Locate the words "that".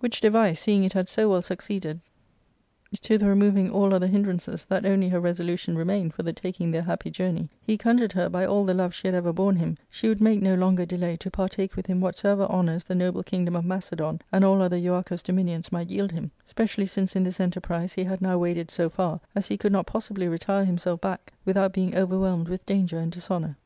4.66-4.84